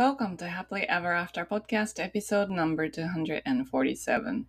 [0.00, 4.44] Welcome to Happily Ever After Podcast Episode Number 247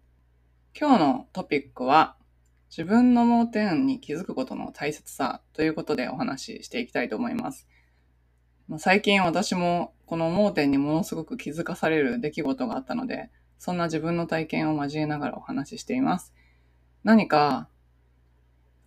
[0.74, 2.16] 今日のトピックは
[2.70, 7.68] 自分の盲点に気づくことの大切さということでお話ししていきたいと思います。
[8.78, 13.30] 最近私もこの盲点にものすごく気づかされる出来事があったので、
[13.60, 16.34] そんな自分の体験を交えながらお話ししています。
[17.04, 17.68] 何か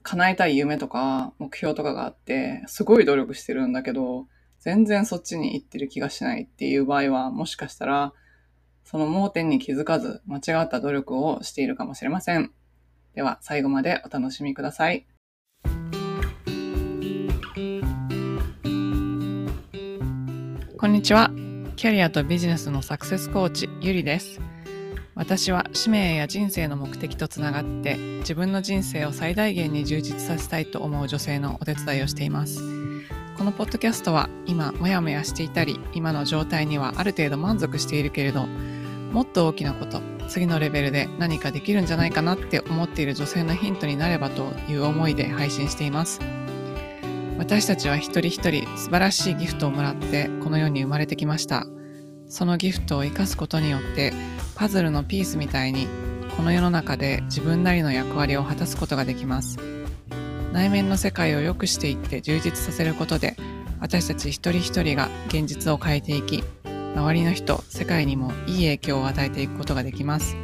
[0.03, 4.29] 叶えたい夢とか目標とかがあって、すごい努力してるんだけど、
[4.65, 8.14] 全然そっちに行ってる気がしないっていう場合は、もしかしたら、
[8.82, 12.50] その盲点に気づかず、間違った努力をしているかもしれません。
[13.14, 15.07] では、最後までお楽しみください。
[20.79, 21.31] こんにちは。
[21.76, 24.40] キャリアとビジネスのサクセスコーチ、ゆりです。
[25.15, 32.73] 私は使命や人生の目的とつながって自分の人生を最大限に充実させたいと思う女性のお手伝いをしています。
[33.37, 46.21] このポッドキャストは今モヤモヤしていたり今の状態にはある程度満足しているけれどもっと大きなこと次のレベルで何かできるんじゃないかなって思っている女性のヒントになればという思いで配信しています。
[47.37, 51.67] 私たちは一人一人素晴らしいギフトをもらってこの世に生まれてきました。
[52.27, 54.13] そのギフトを生かすことによって
[54.55, 55.87] パズルのピースみたいに
[56.37, 59.59] この世の中で自分なりの役割を果たすことができます。
[60.55, 63.37] 内面の世界を良くしていって充実させることで
[63.81, 66.45] 私たち一人一人が現実を変えていき
[66.95, 70.37] 周りの人世界にもいい影響を与えていくことができます。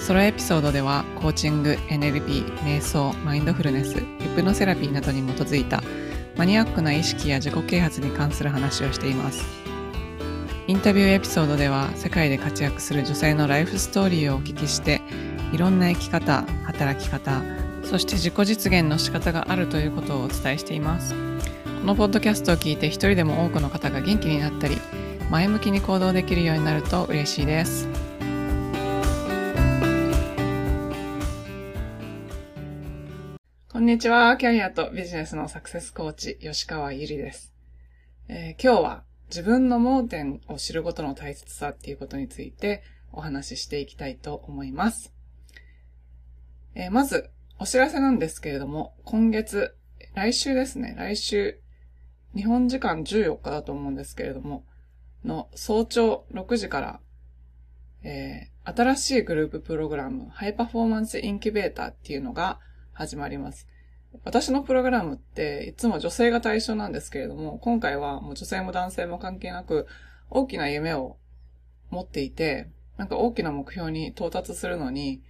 [0.00, 4.04] ソロエピソードではコーチング NLP 瞑想マインドフルネスヒ
[4.36, 5.82] プノセラピーなどに基づいた
[6.36, 9.44] マニアックな意識や自己啓発に関する話をしています。
[10.66, 15.02] インタビューエピソードでは世界で活躍する女性のライフストーリーをお聞きして
[15.52, 17.42] いろんな生き方働き方
[17.88, 21.14] そして自己実現の仕方があるということをお伝えしています。
[21.14, 24.76] このポッドキャストを聞いて一人でも多くの方が元気になったり、
[25.30, 27.88] 前向きに行動できるようになると嬉しいです。
[33.68, 34.36] こんにちは。
[34.36, 37.54] キャリアとビジネスのサクセスコーチ、吉川ゆりです、
[38.26, 42.82] えー、今日は自分の盲点を知ることの大切さっていうことについて
[43.12, 45.12] お話ししていきたいと思います。
[46.74, 49.74] えー、まず、お知らせなんですけれども、今月、
[50.14, 51.58] 来週ですね、来週、
[52.34, 54.66] 日本時間14日だと思うんですけれども、
[55.24, 57.00] の早朝6時から、
[58.02, 62.60] えー、新しいグループプログラム、ハイパフォーマンスインキュベーターっていうのが
[62.92, 63.66] 始まります。
[64.22, 69.86] 私のプログラムっていつも女性が対象なんですけれども、今回はもう女性も男性も関係なく
[70.28, 71.16] 大きな夢を
[71.88, 72.68] 持っていて、
[72.98, 75.22] なんか大きな目標に到達するのに、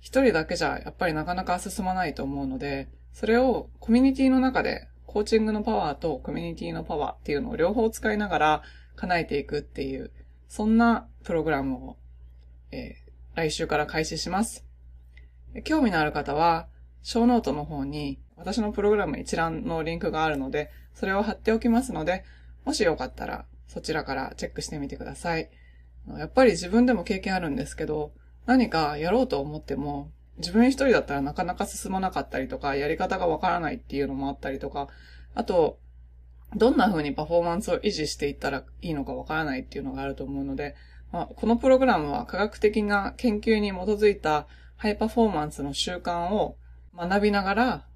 [0.00, 8.62] 一人だけじゃやっぱりなかなか進まないと思うので、それをコミュニティの中で、コーチングのパワーとコミュニティのパワーっていうのを両方使いながら
[8.96, 10.12] 叶えていくっていう、
[10.48, 11.96] そんなプログラムを、
[12.70, 14.64] えー、来週から開始します。
[15.64, 16.68] 興味のある方は、
[17.02, 22.24] 概要ノートの方に私のプログラム一覧のリンクがあるので、それを貼っておきますので、
[22.64, 25.50] もしよかったらそちらからチェックしてみてください。
[26.16, 28.12] やっぱり自分でも経験あるんですけど、
[28.48, 34.88] 何かやろうと思っても、自分一人だったらなかなか進まなかったりとか、やり方がわからないっていうのもあったりとか、
[35.34, 35.78] あと、
[36.56, 40.76] どんな風にパフォーマンスを維持していったらいいのかわからないっていうのがあると思うので、
[41.12, 46.56] まあ、このプログラムは科学的な研究に基づいたハイパフォーマンスの習慣を
[46.96, 47.86] 学びながら、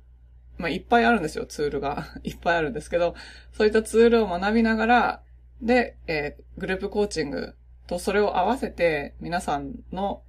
[0.59, 2.05] まあ、いっぱいあるんですよ、ツールが。
[2.25, 3.15] いっぱいあるんですけど、
[3.55, 5.23] そういったツールを学びながら、
[5.63, 7.55] で、えー、グループコーチング
[7.87, 10.23] とそれを合わせて皆さんの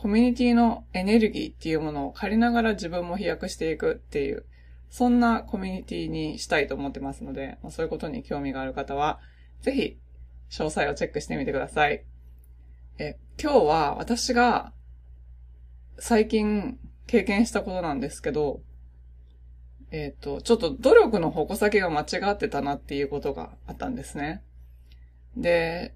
[0.00, 4.46] コミュニティのエネルギーっていうものを借りながら自分も飛躍していくっていう、
[4.88, 9.20] そんなコミュニティにしたいと思ってますので、ま、そういうことに興味がある方は、
[9.60, 9.98] ぜひ、
[10.48, 12.02] 詳細をチェックしてみてください。
[12.96, 14.72] え、今日は私が
[15.98, 18.62] 最近経験したことなんですけど、
[19.90, 24.42] えっ、ー、と、ちょっと努力の矛先が間違ってたなっていうことがあったんですね。
[25.36, 25.94] で、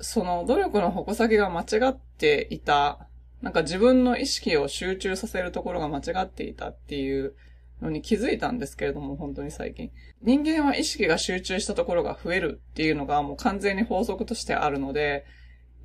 [0.00, 3.08] その努力の矛先が間違っていた、
[3.42, 7.34] なんか自分の意識を集中させるところが間違っていたっていう
[7.82, 9.90] のに気づいたんですけれども、本当に最近。
[10.22, 15.26] 人間は意識が集中したところが増えるっていうのがもう完全に法則としてあるので、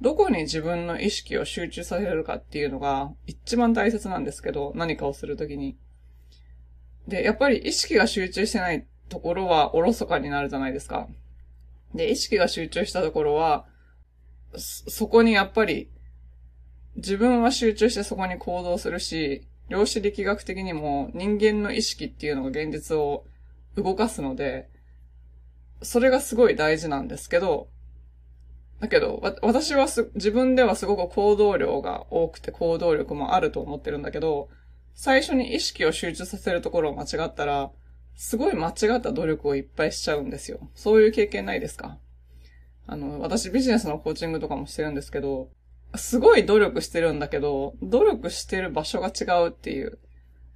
[0.01, 5.77] どこに自分の意識を集中させるかっていうのが一番大切なんですけど、何かをするときに。
[7.07, 11.09] で、やっぱり意識が集中してないところはおろそかになるじゃないですか。
[11.93, 13.65] で、意識が集中したところは、
[14.55, 15.89] そこにやっぱり、
[16.95, 23.25] 自分は集中してそこに行動するし、量子力学的にも人間の意識っていうのが現実を
[23.75, 24.69] 動かすので、
[25.81, 27.69] それがすごい大事なんですけど、
[28.79, 34.49] だけど、私は自分ではすごく行動量が多くて行動力もあると思ってるんだけど、
[34.93, 37.71] 最初に意識を集中させるところを間違ったら、
[38.15, 40.69] すごい間違った努力をいっぱいしちゃうんですよ。
[40.75, 41.97] そういう経験ないですか？
[42.87, 45.49] あの、私ビジネスのコーチングとかもしてるんですけど、
[45.95, 49.99] すごい努力してるんだけど、努力してる場所が違うっていう。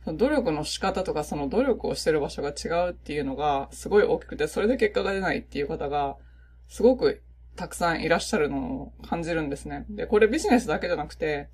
[0.06, 6.18] 努力の仕方とかその努力をしてる場所が違うっていうのがすごい大きくて、それで結果が出ないっていう方が
[6.68, 7.24] すごく
[7.56, 9.86] たくさんいらっしゃるのを感じるんですね。
[9.90, 11.50] で、これビジネスだけじゃなくて、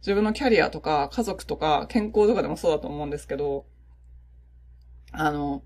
[0.00, 3.66] 自分のキャリアとか家族とか健康とかでもそうだと思うんですけど、
[5.12, 5.62] あの、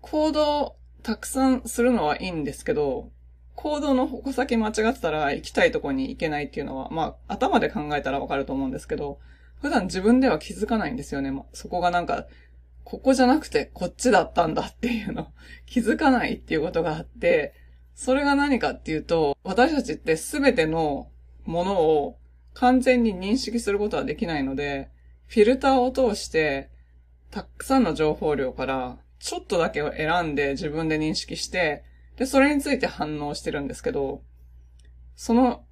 [0.00, 3.10] 行動たくさんするのはいいんですけど、
[3.54, 9.18] 行動の矛先間違ってたら行きたいとこに行けないっていうのは、まあ、頭で考えたらわかると思うんですけど、
[9.60, 11.30] 普段自分では気づかないんですよね。
[11.30, 12.26] まあそこがなんか、
[12.84, 15.32] ここじゃなくてこっちだったんだっていうの、
[15.66, 17.54] 気づかないっていうことがあって、
[17.94, 21.10] それが何かっていうと、私たちって全ての
[21.44, 22.18] ものを
[22.54, 24.90] 完全に認識することはできないので、
[25.26, 26.70] フィルターを通して、
[27.30, 31.84] たくさんの情報量から、ちょっとだけを選んで自分で認識して、
[32.16, 34.22] で、それについて反応してるんですけど、
[35.16, 35.64] その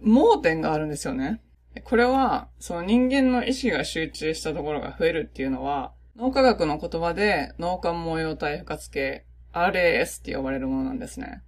[0.00, 1.40] 盲点があるんですよね。
[1.84, 11.42] これは、その人間の意識が集中したところが増えるっていうのは、脳科学の言葉で脳幹模様体不活系 RAS って呼ばれるものなんですね。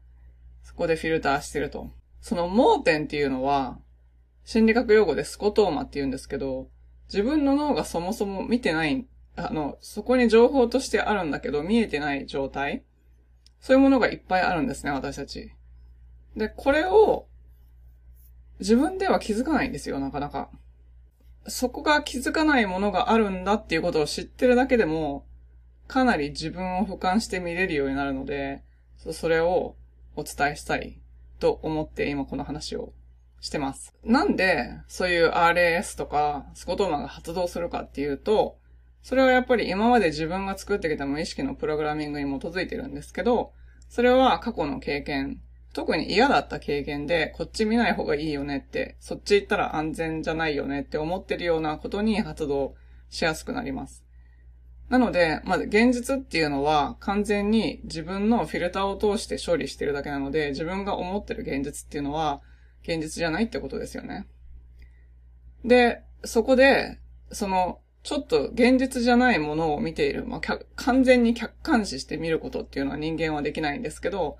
[0.62, 1.90] そこでフィルターしてると。
[2.20, 3.78] その盲点っていうのは、
[4.44, 6.68] 心理学用語でスコトーマって言うんですけど、
[7.08, 9.06] 自分の脳がそもそも見てない、
[9.36, 12.82] あの、そこに情報としてあるんだけど見えてない状態
[13.66, 15.50] そういうものがいっぱいあるんですね、私たち。
[16.36, 17.26] で、これを
[18.60, 20.50] 自分では気づかないんですよ、なかなか。
[21.48, 25.26] そこが気づかないものがあるんだっていうことを知ってるだけでも、
[25.88, 28.62] かなり自分を俯瞰して見れるようになるので、
[29.10, 29.74] それを
[30.14, 31.00] お伝えしたい
[31.40, 32.92] と思って今この話を
[33.40, 33.92] してます。
[34.04, 38.58] なんで、そういう RAS とかスコトーマが発動するかっていうと、
[39.06, 43.52] それはやっぱり今まで自分が作ってきた無意識のプログラミングに基づいてるんですけど、
[43.88, 45.40] それは過去の経験、
[45.72, 52.74] 特に嫌だった経験で、こっち見ない方がいいよねって、そっち行ったら安全じゃないよねって思ってるようなことに発動
[53.08, 54.04] しやすくなります。
[54.88, 62.42] なので、まず現実っていうのは完全に自分のフィルターを通して処理してるだけなので、自分が思ってる現実っていうのは
[62.82, 64.26] 現実じゃないってことですよね。
[65.64, 66.98] で、そこで、
[67.30, 70.40] そのちょっと現実じゃないものを見ている、まあ、
[70.76, 74.36] 完全に客観視して見ることっていうのは人間はできないんですけど、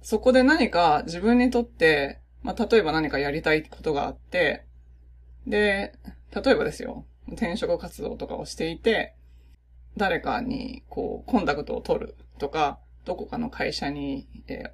[0.00, 4.64] そこで何か自分にとって、まあ、例えば何かやりたいことがあって、
[5.44, 5.98] で、
[6.32, 9.16] 例えばですよ、転職活動とかをしていて、
[9.96, 14.72] 誰かに、こう、コンタクトを取るとか、どこかの会社に、え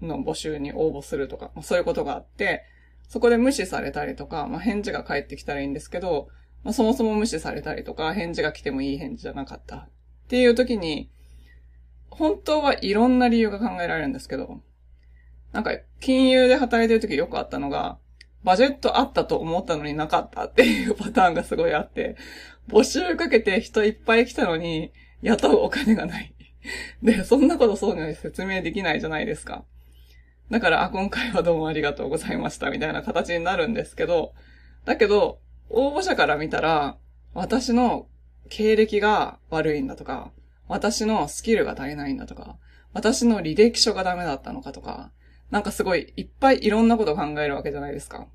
[0.00, 2.64] ー、の募集に応募するとか、まあそういうことがあって、
[3.08, 6.28] そこで無視されたりとか、まあ、返事が返ってきたらいいんですけど、
[6.64, 9.88] まあ、そもそも無視されたりとか、返事が来てもいい返事じゃなかったっ
[10.28, 11.10] ていう時に、
[12.10, 14.60] 本当はいろんな理由が考えられるんですけど、
[15.52, 17.98] なんか、金融で働いてる時よくあったのが、
[18.44, 22.16] バジェットあったと思ったのになかったっていうパターンがすごいあって、
[22.68, 26.34] 募集かけて人いっぱい来たのに、雇うお金がない。
[27.02, 29.64] で、そんなことそうに説明できないじゃないですか。
[30.50, 34.32] だから、あ、今回はどうもありがとうございましたみたいな形になるんですけど、
[34.84, 36.96] だけど、応募者から見たら、
[37.34, 38.06] 私の
[38.48, 40.32] 経歴が悪いんだとか、
[40.66, 42.56] 私のスキルが足りないんだとか、
[42.92, 45.10] 私の履歴書がダメだったのかとか、
[45.50, 48.26] なんかすごいいっぱいいろんなことを考えるわけじゃないですか。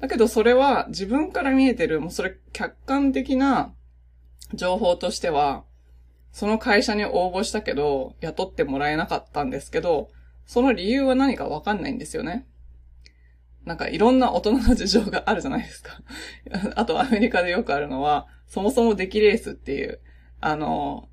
[0.00, 3.74] だけどそれは自分から見えてる、もうそれ客観的な
[4.54, 5.64] 情報としては、
[6.32, 10.10] その会社に応募したけど、雇ってもらえなかったんですけど、
[10.46, 12.46] その理由は何かわかんないんですよね。
[13.64, 16.00] なんかいろんな大人の事情があるじゃないですか。
[16.74, 20.00] あとアメリカでよくあるのは、そもそも出来レースっていう、
[20.40, 21.08] あの、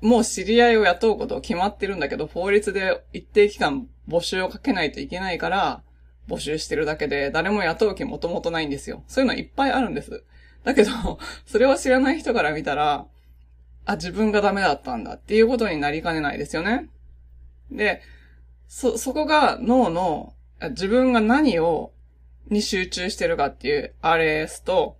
[0.00, 5.82] もう知り合いを雇うこと決まってるんだけど、法律で一定期間募集をかけないといけないから、
[6.28, 9.02] 募集してるだけで、誰も雇う気もともとないんですよ。
[9.08, 10.24] そういうのいっぱいあるんです。
[10.64, 10.90] だけど、
[11.46, 13.06] それを知らない人から見たら、
[13.84, 16.88] あ、自分がダメだったんだっていうことになりかねないですよね。
[17.70, 18.02] で、
[18.68, 21.92] そ、そこが脳の、自分が何を
[22.50, 24.96] に集中してるかっていう RAS と、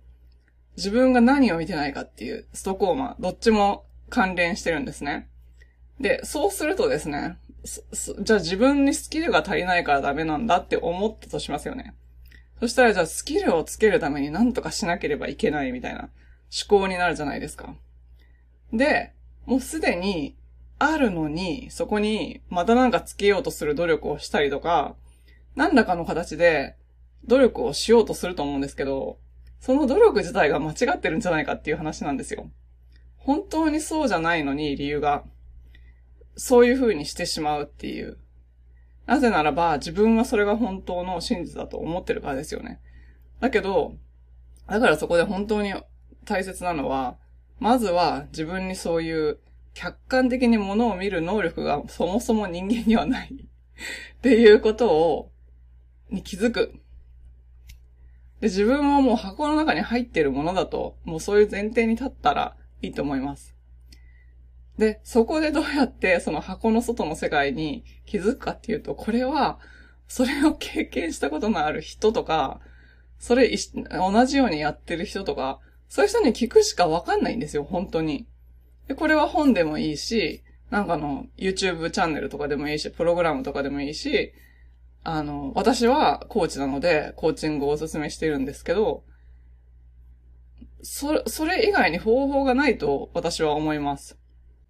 [0.75, 5.29] 自分が何を見てないかっていうストコーマ、どっちも関連してるんですね。
[5.99, 7.37] で、そうするとですね、
[8.23, 11.95] じゃあ自分にスキルが足りないからダメなんだって思ったとしますよね。
[12.59, 16.09] そしたらじゃあスキルをつけるために何とかしなければいけないみたいな思
[16.81, 17.75] 考になるじゃないですか。
[18.71, 19.13] で、
[19.45, 20.35] もうすでに
[20.79, 24.95] あるのに、そこにまたなんかつけようとする努力をしたりとか、
[25.57, 26.77] 何らかの形で
[27.25, 29.17] 努力をしようとすると思うんですけど、
[29.59, 32.51] その努力自体が間違ってるんじゃないかっていう話なんですよ。
[33.17, 35.23] 本当にそうじゃないのに理由が、
[36.35, 38.19] そういう風にしてしまうっていう。
[39.07, 42.79] なぜならば自分はそれが本当の真実だと思ってるからですよね。
[43.39, 43.95] だけど、
[44.67, 45.73] だからそこで本当に
[46.23, 47.17] 大切なのは、
[47.59, 49.39] まずは自分にそういう
[49.73, 55.31] 客観的に物を見る能力がそもそも人間にはないっていうことを、
[56.09, 56.73] に気づく。
[58.39, 63.55] で、自分はもう箱の中に入ってるものだと、もうそういう前提に立ったらいいと思います。
[64.77, 69.59] で、そこでどうやってその箱の外の世界に気づくかっていうと、これは、
[70.07, 72.61] それを経験したことのある人とか、
[73.19, 73.51] それ
[73.91, 75.59] 同じようにやってる人とか、
[75.89, 78.27] そういう人に聞くしかわかんないんですよ、本当に。
[78.87, 84.33] で、これは本でもいいし、なんかの YouTube チャンネルとかでもいいし、プログラムとかでもいいし、
[85.09, 89.05] あの、私はコーチなので、コーチングをお勧めしてるんですけど、
[90.81, 94.19] それ、それ以外に方法がないと私は思います。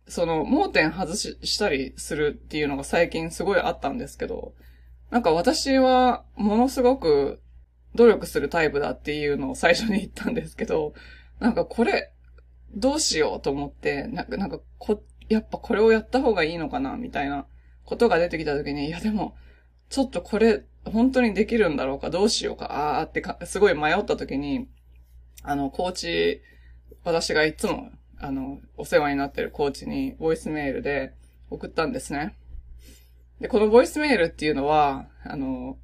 [0.08, 4.54] その、盲点外し、したりするっていうのが最近すごいあったんですけど、
[5.10, 7.42] なんか私はものすごく
[7.96, 10.94] 努力するタイプだっていうのを最初に言ったんですけど、
[11.40, 12.14] なんかこれ、
[12.76, 17.48] どうしようと思って、なんか、なんかこ、やっぱこれをやった方がいいのかなみたいな
[17.86, 19.36] ことが出てきた時に、いやでも、
[19.90, 22.10] ちょっとこれ、本当にできるんだろうか？
[22.10, 23.00] どうしようか？
[23.00, 24.68] あーってか、すごい迷った時に、
[25.44, 26.42] あの、コーチ、
[27.04, 31.14] 私がいつも、あの、お世話になってるコーチに、ボイスメールで
[31.50, 32.36] 送ったんですね。
[33.40, 35.78] で、このボイスメールっていうのは、あの、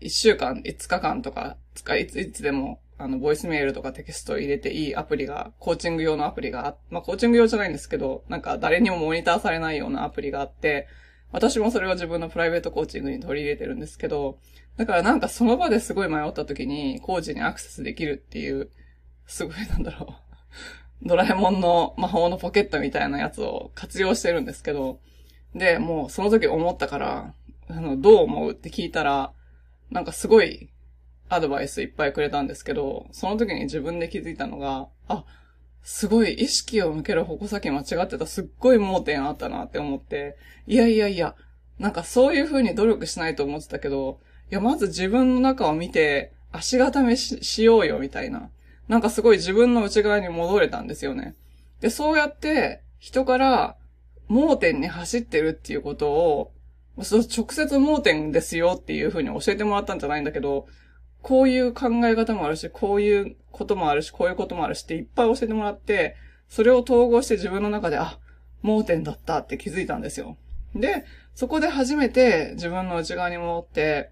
[0.00, 10.88] 1週間、5日間とか、使い、いつでも、あの、ボイスメールとかテキストを入れていいアプリが、コーチング用のアプリが、まあ、コーチング用じゃないんですけど、なんか誰にもモニターされないようなアプリがあって、
[11.32, 14.38] 私もそれを自分のプライベートコーチングに取り入れてるんですけど、
[14.76, 18.70] だからなんかその場ですごい迷った時に、コーチにアクセスできるっていう、
[19.26, 20.16] すごいなんだろ
[21.02, 21.04] う。
[21.08, 25.00] ドラえもんの魔法のポケットみたいなやつを活用してるんですけど、
[25.54, 27.34] で、もうその時思ったから、
[27.68, 29.32] あの、どう思うって聞いたら、
[29.90, 30.70] なんかすごい
[31.28, 35.24] アドバイスいっぱいくれたんですけど、その時に自分で気づいたのが、あ、
[35.82, 40.36] すごい意識を向ける矛先間違ってたすっごい盲点あったなって思って、
[40.66, 41.34] いやいやいや、
[41.78, 44.20] なんかそういう風に努力しないと思ってたけど、
[44.50, 48.50] いや、まず自分の中を見て、足固めしようよ、みたいな。
[48.88, 51.34] なんかすごい自分の内側に戻れたんですよね。
[51.80, 53.76] で、そうやって、人から
[54.28, 56.52] 盲点に走ってるっていうことを、
[57.02, 60.66] そう直接盲点ですよっていうふうに教えてもらったんじゃないんだけど、
[61.22, 66.16] こういう考え方もあるし、こういうこともあるし、こういうこともあるしっていっぱい教えてもらって、
[66.48, 68.18] それを統合して自分の中で、あ、
[68.60, 70.36] 盲点だったって気づいたんですよ。
[70.74, 74.10] で、そこで初めて自分の内側に戻って、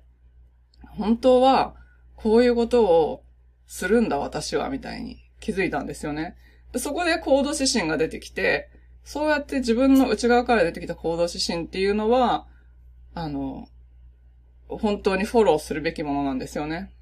[0.97, 1.75] 本当は
[2.17, 3.23] こういうことを
[3.67, 6.37] するんだ私は、みたいに気づいたんですよね。
[6.77, 8.71] そこで行動指針が出てきて、
[9.03, 12.47] そうやって自分の内側から出てきた行動指針っていうのは、
[13.15, 13.69] あの、
[14.69, 16.93] 本当にフォローするべきものなんですよね。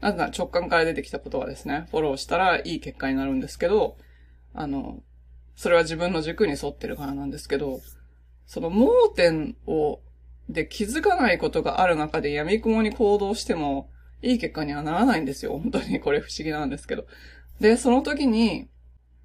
[0.00, 3.96] なぜなら直感から出てきたことはですね、フォローしたらいい結果になるんですけど、
[4.54, 5.02] あの、
[5.54, 7.80] それは自分の軸に沿ってるからなんですけど、
[8.46, 10.00] その盲点を、
[10.48, 13.90] で気づかないことがある中で闇雲に行動しても、
[14.22, 15.58] いい結果にはならないんですよ。
[15.58, 17.06] 本当にこれ不思議なんですけど。
[17.60, 18.68] で、その時に、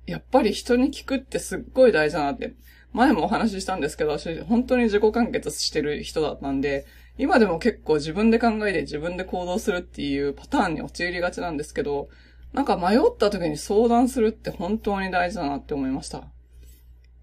[0.08, 2.54] やっぱり人に聞くってすっごい大事だなって、
[2.94, 6.86] 前もお話ししたんですけど、私、本当に自己完結してる人だったんで、
[7.18, 12.10] 今でも結構自分で考えて自分で行動するっていうパターンに陥りがちなんですけど、
[12.54, 16.24] なんか迷った時に相談するって本当に大事だなって思いました。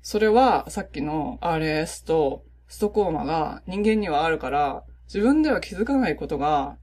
[0.03, 6.77] それはさっきの RS とストコーマが人間にはあるから、自分では気づかないことが、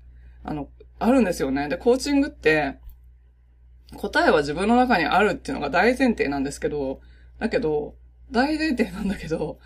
[0.44, 0.70] あの、
[1.00, 1.70] あるんですよね。
[1.70, 2.80] で、コーチングって、
[3.96, 7.02] 答えは自分の中にあるっていうのが大前提なんですけど、
[7.40, 7.96] だけど、
[8.32, 9.60] 大前提なんだけど、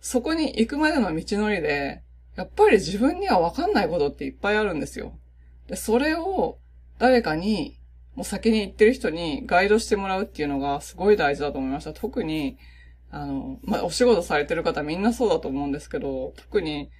[0.00, 2.02] そこに行くまでの道のりで、
[2.38, 5.18] やっぱり自分にはわかんないことっていっぱいあるんですよ。
[5.66, 6.58] で、それを
[7.00, 7.76] 誰かに、
[8.14, 11.92] もう先に行ってる人にガイドしてもらうっていうのがすごい大事だと思いました。
[11.92, 12.56] 特に、
[13.10, 16.92] あの、まあ、お仕事されてる方みんなそうだと思うんですけど、特に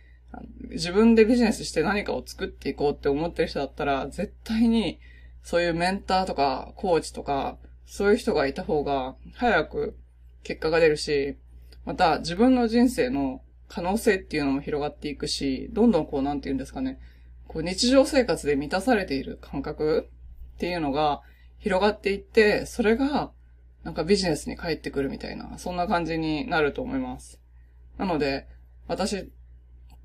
[0.71, 4.99] 自分でビジネスして何かを作っていこうって思ってる人だったら、絶対に
[5.45, 9.97] そういうメンターとかコーチとか、そういう人がいた方が早く
[10.43, 11.37] 結果が出るし、
[11.85, 16.99] また自分の人生の可能性っていうのも広がっていくし、どんどんこう、なんて言うんですかね、
[17.47, 20.09] こう日常生活で満たされている感覚
[20.57, 21.23] っていうのが
[21.59, 23.31] 広がっていって、それが
[23.85, 27.41] なんかビジネスに帰ってくるみたいな、そんな感じになると思います。
[27.97, 28.47] なので、
[28.87, 29.31] 私、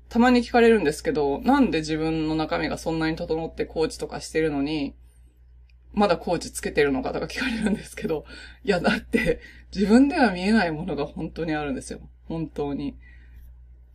[0.08, 4.94] たまに聞かれるんですけど、なんで自分の中身がそんなに整ってコーチとかしてるのに、
[5.92, 8.24] まだコーチつけてるのかとか聞かれるんですけど、
[8.64, 9.40] いや、だって、
[9.74, 12.00] 自分では見えないものが本当にあるんですよ。
[12.26, 12.96] 本当に。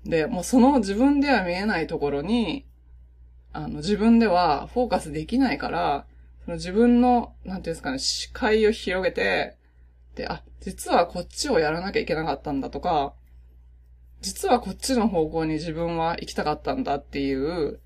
[0.06, 2.66] で、もうその自分では見えないところに、
[3.52, 6.06] あの、自分ではフォーカスできないから、
[6.46, 9.58] その自分の、なんていうんですかね、視界を広げて、
[10.16, 13.14] で、あ、実はこっちをやらなきゃいけなかったんだとか、
[14.22, 17.80] 実はこっちの方向に自分は行きたかったんだっていう、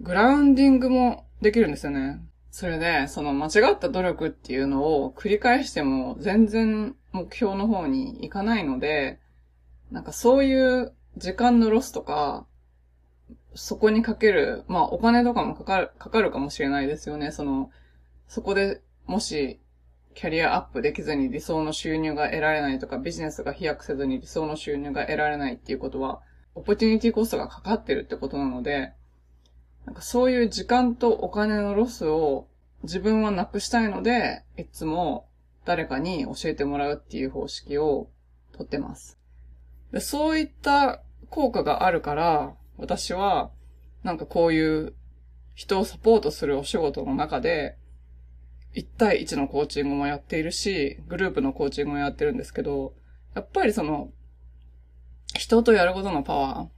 [0.00, 2.20] グラウンディングもできるんですよね。
[2.50, 9.20] それで、その間違った努力っていうのを繰り返しても全然目標の方に行かないので、
[9.92, 12.46] なんかそういう時間のロスとか、
[13.54, 17.30] そこにかける、まあお金とかもかかる、かかるかもしれないですよね。
[17.30, 17.70] その、
[18.26, 19.60] そこでもし
[20.14, 26.20] キャリアアップできずに理想の収入が得られないとか、ビジネスが飛躍せずに理想の収入が得られないっていうことは、
[26.54, 28.92] オポチュニティコストがかかってるってことなので、
[29.86, 32.48] なんかそういう時間とお金のロスを
[32.82, 35.28] 自分はなくしたいので、いつも
[35.64, 38.10] 誰かに教えてもらうっていう方式を
[38.52, 39.18] とってます。
[39.92, 43.50] でそういった効果があるから、私は、
[44.02, 44.94] なんかこういう
[45.54, 47.76] 人をサポートするお仕事の中で、
[48.74, 52.94] 1対1のコーチングもやっているし、グループのコーチングもやってるんですけど、
[53.34, 54.10] やっぱりその、
[55.34, 56.70] 人とやることのパワーっ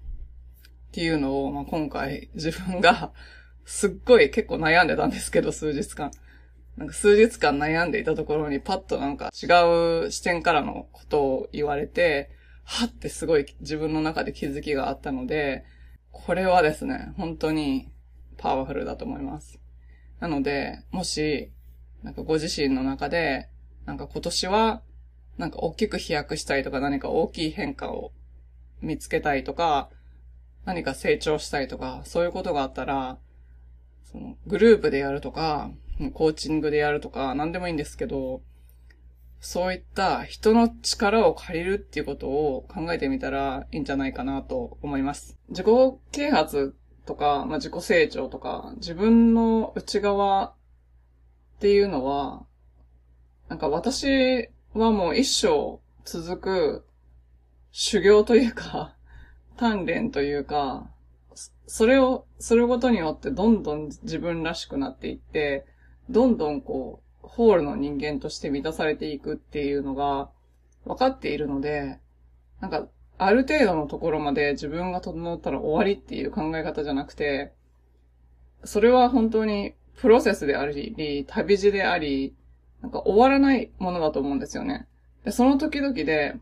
[0.93, 3.13] ていうのを、まあ、今回自分が
[3.65, 6.11] すっごい結構悩んでたんですけど、数日間。
[6.77, 9.47] なんか数日間悩んでいたところにパッとなんか違
[10.07, 12.31] う視点からのことを言われて、
[12.65, 15.65] はってすごい自分の中で気づきがあったので、
[16.11, 17.89] これはですね、本当に
[18.37, 19.59] パワフルだと思います。
[20.21, 21.51] なので、もし、
[22.03, 23.49] なんかご自身の中で、
[23.87, 24.83] なんか今年は、
[25.39, 28.13] なんか大きく飛躍したいとか何か大きい変化を
[28.81, 29.91] 見つけたいとか、
[30.65, 33.19] 何か成長したいとか、そういうことがあったら、
[34.05, 35.71] そのグループでやるとか、
[36.15, 38.43] コーチングでやるとか、何でもいいんですけど、
[39.45, 45.37] そういった人の力を借りるっていうことを考えてみたらいいんじゃないかなと思います。
[45.49, 45.67] 自己
[46.13, 46.77] 啓発
[47.07, 50.55] とか、まあ、自己成長とか、自分の内側っ
[51.59, 52.47] ていうのは、
[53.49, 56.87] なんか私はもう一生続く
[57.73, 58.95] 修行というか、
[59.59, 60.89] 鍛錬というか、
[61.67, 65.67] それをすることによってどんどん自分らしくなっていって、
[66.09, 70.31] どんどんこう、ホールの人間として満たされていくっていうのが
[70.85, 72.01] 分かっているので、
[72.61, 77.53] なんか、ある程度のところまで自分が整ったら終わりっていう考え方じゃなくて、
[78.65, 82.35] それは本当にプロセスであり、旅路であり、
[82.81, 84.89] なんか終わらないものだと思うんですよね。
[85.25, 86.35] で、その時々で、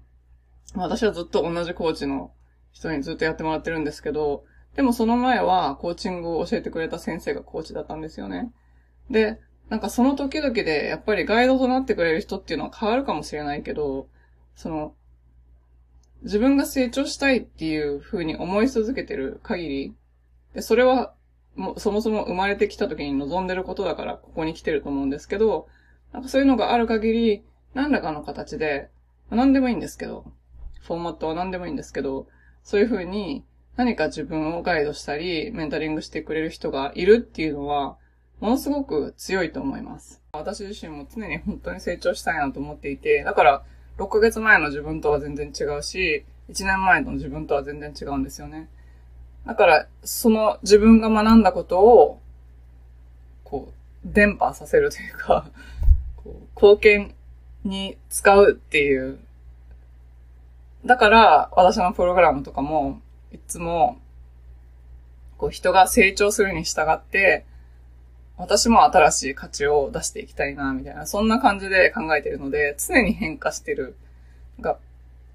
[0.75, 2.33] 私はずっと同じコーチの
[2.73, 4.45] 人にずっとやってもらってるんですけど、
[4.77, 8.53] でもその前はコーチングを教えてくれた先生がコーチだったんですよね。
[9.11, 14.09] で、なんかその時々でやっぱりガイドとなってくれる人っていうのは変わるかもしれないけど、
[14.57, 14.95] その、
[16.23, 19.95] 自分が成長したいっていう風に思い続けてる限り、
[20.55, 21.15] で、それは
[21.55, 25.69] もそもそも生まれてきた時に望んでることだからここに来てると思うんですけど、
[26.13, 28.91] なんかそういうのがある限り、何らかの形で、
[29.31, 30.25] 何でもいいんですけど、
[30.81, 32.27] フォーマットは何でもいいんですけど、
[32.65, 33.45] そういう風に
[33.77, 37.97] 何か自分をガイドしたり、メンタリングしてくれる人がいるっていうのは、
[38.41, 40.21] ものすごく強いと思います。
[40.33, 43.63] 私自身も常に本当に成長したいなと思っていて、だから、
[43.99, 48.69] 6ヶ月前の自分とは全然違うし、1年前の自分とは全然違うんですよね。
[49.47, 52.21] だから、その自分が学んだことを、
[53.45, 53.75] こう、
[54.05, 55.51] 伝播させるというか、
[56.17, 57.15] こう貢献
[57.65, 59.19] に使うっていう。
[60.87, 63.99] だから、私のプログラムとかも、いつも、
[65.37, 67.45] こう、人が成長するに従って、
[68.41, 73.97] 私も新しい価値を出していきたいな、みたいな、そんな感じで考えてるので、常に変化してる。
[74.61, 74.79] が、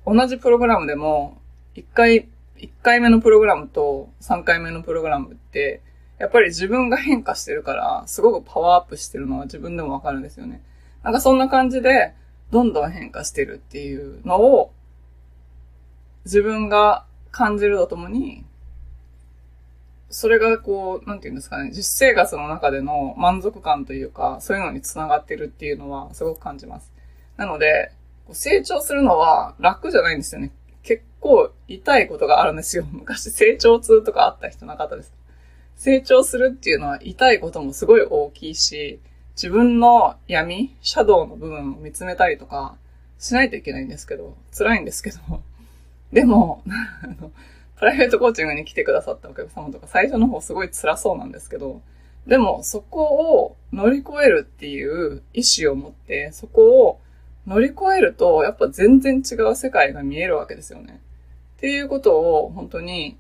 [0.06, 1.38] 同じプログラムでも、
[1.76, 5.82] 一回1回目のプログラムと3回目のプログラムって、
[6.18, 10.62] やっぱり自分が変化してるから、すごくパワーアップしてるのは自分でもわかるんですよね。
[11.04, 12.14] なんかそんな感じで、
[12.52, 14.72] どんどん変化してるっていうのを、
[16.24, 18.45] 自分が感じるとともに、
[20.10, 26.94] それがこう、なんていうんですかね、実生活の中での満足感というか、そういうのにつながってるっていうのはすごく感じます。
[27.38, 27.92] なので、
[28.32, 30.52] 成長するのは楽じゃないんですよね。
[30.84, 32.86] 結構痛いことがあるんですよ。
[32.92, 35.14] 昔成長痛とかあった人の方です。
[35.76, 39.00] 成長するっていうのは痛いこともすごい大きいし、
[39.36, 42.78] 自分の闇、シャドウの部分を見つめたりとか
[43.20, 45.18] しないといけないんですけど、辛いんですけど。
[46.14, 46.64] でも、
[47.78, 51.82] プライベートコーチングに来てくださったお客様とか最初の方すごい辛そうなんですけど、
[52.26, 57.00] でもそこを乗り越えるっていう意志を持って、そこを
[57.46, 61.02] 乗り越えると、やっぱ全然違う世界が見えるわけですよね。
[61.58, 63.18] っていうことを本当に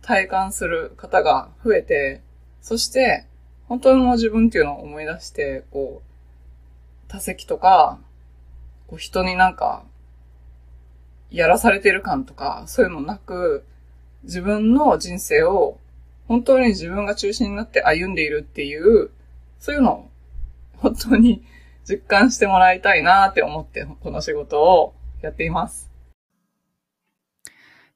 [0.00, 2.22] 体感する方が増えて、
[2.60, 3.26] そして
[3.68, 7.98] 本当の自分っていうのを思い出して、こう、多席とか、
[8.86, 9.84] こう人になんか、
[11.30, 13.64] やらされてる感とか、そういうのなく、
[14.24, 15.78] 自分の人生を
[16.28, 19.10] 本当に自分が中心になって歩んでいるっていう、
[19.58, 20.10] そういうのを
[20.76, 21.42] 本当に
[21.84, 25.90] 実感してもらいたいなって思って、この仕事をやっています。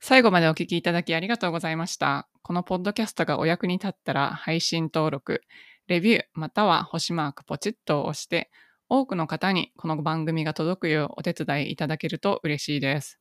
[0.01, 2.29] 最後までお聞きいただきありがとうございました。
[2.43, 5.43] このポッドキャストがお役に立ったら配信登録、
[5.89, 8.51] レビューまたは星マークポチッと押して、
[8.89, 13.19] 多くの方にこの番組が届くようお手伝いいただけると嬉しいです。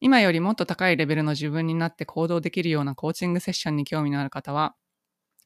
[0.00, 4.74] 今よりもっと高いレベルの自分になって行動できるようなコーチングセッションに興味のある方は、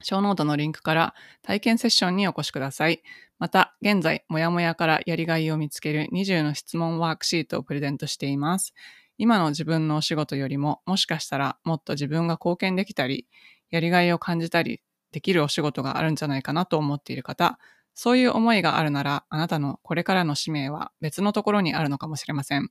[0.03, 3.03] ショーノートのリンクから体験セッションにお越しください。
[3.38, 8.75] また、現在、もやもやからやりがいを見つける20の質問ワークシートをプレゼントしています。
[9.19, 13.27] 今の自分のお仕事よりも、もしかしたらもっと自分が貢献できたり、
[13.71, 17.59] やりがいを感じたりできるお仕事があるんじゃないかなと思っている方、
[17.95, 22.71] そういう思いがあるなら、あなたのこれからの使命は別のところにあるのかもしれません。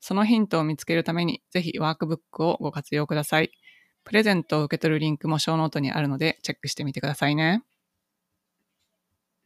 [0.00, 3.50] そのヒントを見つけるために、ぜひワークブックをご活用ください。
[4.04, 7.62] プレゼントを受け取るリンクもショーノートにあるので、チェックしてみてくださいね。